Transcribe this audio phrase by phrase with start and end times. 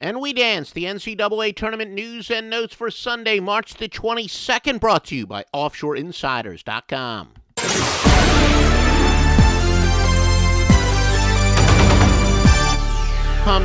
[0.00, 5.06] And we dance the NCAA tournament news and notes for Sunday, March the 22nd, brought
[5.06, 7.37] to you by OffshoreInsiders.com.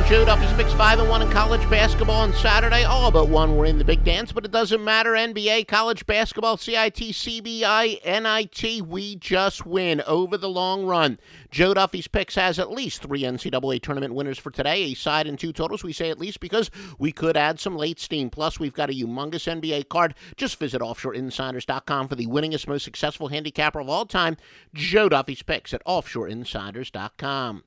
[0.06, 2.84] Joe Duffy's picks 5 and 1 in college basketball on Saturday.
[2.84, 5.12] All but one were in the big dance, but it doesn't matter.
[5.12, 11.18] NBA, college basketball, CIT, CBI, NIT, we just win over the long run.
[11.50, 15.38] Joe Duffy's picks has at least three NCAA tournament winners for today, a side and
[15.38, 15.82] two totals.
[15.82, 18.28] We say at least because we could add some late steam.
[18.28, 20.14] Plus, we've got a humongous NBA card.
[20.36, 24.36] Just visit offshoreinsiders.com for the winningest, most successful handicapper of all time,
[24.74, 27.62] Joe Duffy's picks at offshoreinsiders.com.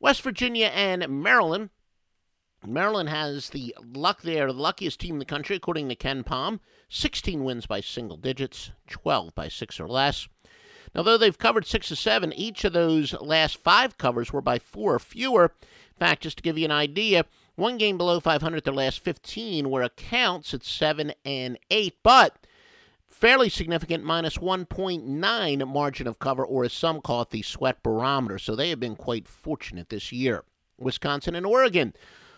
[0.00, 1.70] West Virginia and Maryland.
[2.66, 6.60] Maryland has the luck there, the luckiest team in the country, according to Ken Pom.
[6.88, 10.28] 16 wins by single digits, 12 by six or less.
[10.94, 14.58] Now, though they've covered six or seven, each of those last five covers were by
[14.58, 15.52] four or fewer.
[15.62, 19.70] In fact, just to give you an idea, one game below 500 their last 15,
[19.70, 22.45] were accounts at seven and eight, but
[23.08, 28.38] fairly significant minus 1.9 margin of cover, or as some call it, the sweat barometer.
[28.38, 30.44] So they have been quite fortunate this year.
[30.78, 31.94] Wisconsin and Oregon.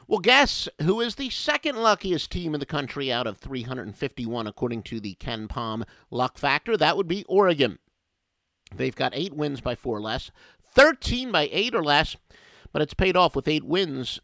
[0.06, 4.83] Well, guess who is the second luckiest team in the country out of 351, according
[4.84, 6.77] to the Ken Pom luck factor?
[6.77, 7.78] That would be Oregon.
[8.75, 10.30] They've got eight wins by four or less,
[10.62, 12.16] 13 by eight or less,
[12.72, 14.20] but it's paid off with eight wins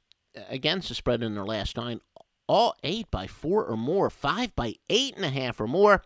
[0.48, 2.00] against the spread in their last nine.
[2.46, 6.02] All eight by four or more, five by eight and a half or more.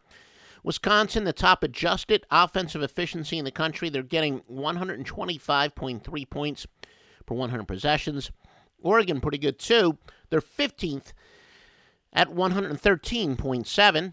[0.68, 3.88] Wisconsin, the top adjusted offensive efficiency in the country.
[3.88, 6.66] They're getting 125.3 points
[7.24, 8.30] per 100 possessions.
[8.82, 9.96] Oregon, pretty good too.
[10.28, 11.14] They're 15th
[12.12, 14.12] at 113.7.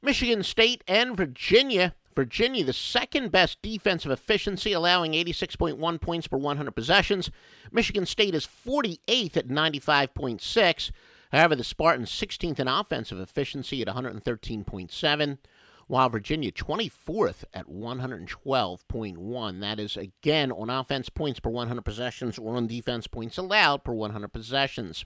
[0.00, 1.94] Michigan State and Virginia.
[2.14, 7.30] Virginia, the second best defensive efficiency, allowing 86.1 points per 100 possessions.
[7.70, 10.92] Michigan State is 48th at 95.6.
[11.30, 15.38] However, the Spartans 16th in offensive efficiency at 113.7
[15.90, 19.60] while Virginia 24th at 112.1.
[19.60, 23.92] That is again on offense points per 100 possessions or on defense points allowed per
[23.92, 25.04] 100 possessions.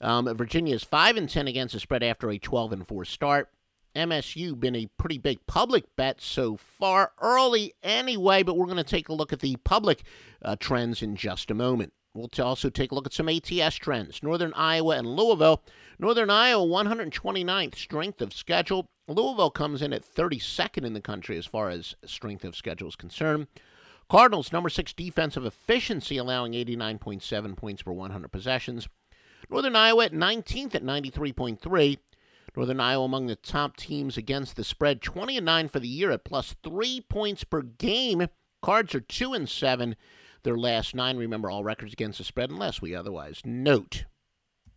[0.00, 3.50] Um, Virginia is 5 and 10 against the spread after a 12 and 4 start.
[3.96, 8.84] MSU been a pretty big public bet so far, early anyway, but we're going to
[8.84, 10.04] take a look at the public
[10.42, 11.92] uh, trends in just a moment.
[12.16, 14.22] We'll also take a look at some ATS trends.
[14.22, 15.62] Northern Iowa and Louisville.
[15.98, 18.88] Northern Iowa, 129th strength of schedule.
[19.08, 22.96] Louisville comes in at 32nd in the country as far as strength of schedule is
[22.96, 23.46] concerned.
[24.08, 28.88] Cardinals, number six defensive efficiency, allowing 89.7 points per 100 possessions.
[29.50, 31.98] Northern Iowa at 19th at 93.3.
[32.56, 36.10] Northern Iowa among the top teams against the spread, 20 and 9 for the year
[36.10, 38.28] at plus three points per game.
[38.62, 39.94] Cards are 2 and 7
[40.46, 41.18] their last nine.
[41.18, 44.04] Remember, all records against the spread, unless we otherwise note.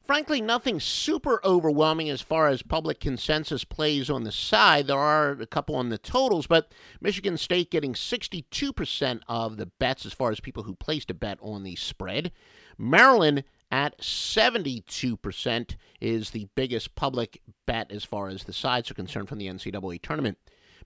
[0.02, 4.88] Frankly, nothing super overwhelming as far as public consensus plays on the side.
[4.88, 10.08] There are a couple on the totals, but Michigan State getting 62% of the bets
[10.08, 12.32] as far as people who placed a bet on the spread.
[12.76, 19.30] Maryland at 72% is the biggest public bet as far as the sides are concerned
[19.30, 20.40] from the NCAA tournament.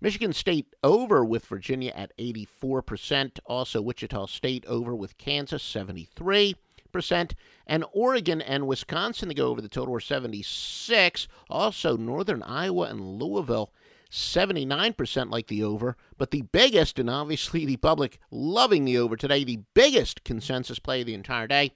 [0.03, 3.40] Michigan State over with Virginia at 84%.
[3.46, 6.56] Also, Wichita State over with Kansas, 73%.
[7.66, 11.30] And Oregon and Wisconsin to go over the total are 76.
[11.50, 13.72] Also, Northern Iowa and Louisville,
[14.12, 15.96] 79% like the over.
[16.18, 21.00] But the biggest, and obviously the public loving the over today, the biggest consensus play
[21.00, 21.72] of the entire day.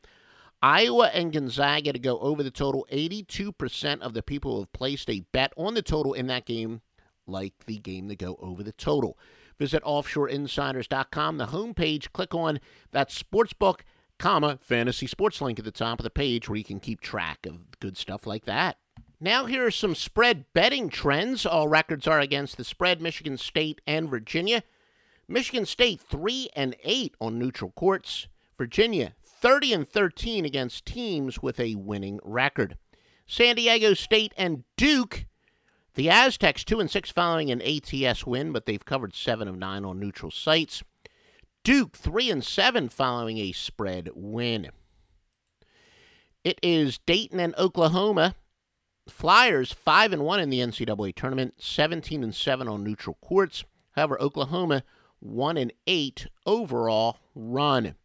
[0.61, 2.85] Iowa and Gonzaga to go over the total.
[2.91, 6.81] 82% of the people who have placed a bet on the total in that game
[7.27, 9.17] like the game to go over the total.
[9.59, 12.59] Visit offshoreinsiders.com, the homepage, click on
[12.91, 13.79] that sportsbook,
[14.19, 17.45] comma, fantasy sports link at the top of the page where you can keep track
[17.45, 18.77] of good stuff like that.
[19.19, 21.45] Now here are some spread betting trends.
[21.45, 24.63] All records are against the spread, Michigan State and Virginia.
[25.27, 28.27] Michigan State 3 and 8 on neutral courts.
[28.57, 32.77] Virginia 30 and 13 against teams with a winning record.
[33.25, 35.25] San Diego State and Duke
[35.97, 39.83] the Aztecs 2 and 6 following an ATS win, but they've covered 7 of 9
[39.83, 40.83] on neutral sites.
[41.63, 44.69] Duke 3 and 7 following a spread win.
[46.43, 48.35] It is Dayton and Oklahoma.
[49.09, 53.63] Flyers 5 and 1 in the NCAA tournament, 17 and 7 on neutral courts.
[53.93, 54.83] However, Oklahoma
[55.19, 57.95] 1 and 8 overall run.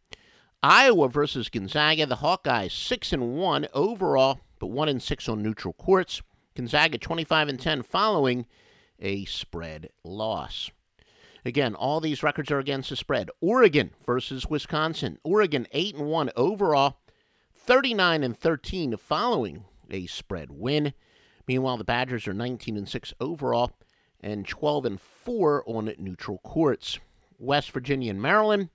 [0.63, 5.75] Iowa versus Gonzaga, the Hawkeyes 6 and 1 overall, but 1 and 6 on neutral
[5.75, 6.23] courts.
[6.55, 8.45] Gonzaga 25 and 10 following
[8.99, 10.69] a spread loss.
[11.45, 13.29] Again, all these records are against the spread.
[13.41, 15.17] Oregon versus Wisconsin.
[15.23, 16.99] Oregon 8 and 1 overall,
[17.53, 20.93] 39 and 13 following a spread win.
[21.47, 23.71] Meanwhile, the Badgers are 19 and 6 overall
[24.21, 26.99] and 12 and 4 on neutral courts.
[27.37, 28.69] West Virginia and Maryland.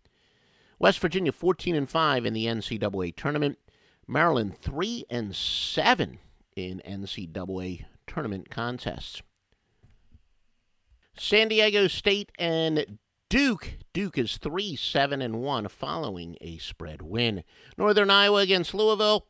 [0.78, 3.58] West Virginia 14 and 5 in the NCAA tournament.
[4.06, 6.18] Maryland 3 and 7
[6.58, 9.22] in NCAA tournament contests.
[11.16, 12.98] San Diego State and
[13.30, 13.78] Duke.
[13.92, 17.44] Duke is 3 7 and 1 following a spread win.
[17.76, 19.26] Northern Iowa against Louisville.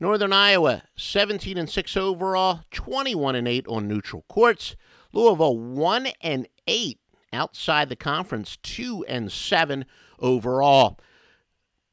[0.00, 4.76] Northern Iowa 17 and 6 overall, 21 and 8 on neutral courts.
[5.12, 7.00] Louisville 1 and 8
[7.32, 9.84] outside the conference, 2 and 7
[10.20, 10.98] overall.